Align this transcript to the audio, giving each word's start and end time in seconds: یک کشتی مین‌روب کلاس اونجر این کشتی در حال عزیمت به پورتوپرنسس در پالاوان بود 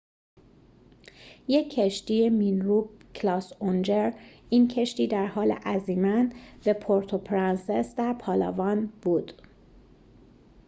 یک 1.47 1.75
کشتی 1.75 2.29
مین‌روب 2.29 2.89
کلاس 3.15 3.53
اونجر 3.59 4.11
این 4.49 4.67
کشتی 4.67 5.07
در 5.07 5.25
حال 5.25 5.51
عزیمت 5.51 6.33
به 6.63 6.73
پورتوپرنسس 6.73 7.95
در 7.95 8.13
پالاوان 8.13 8.85
بود 9.01 9.33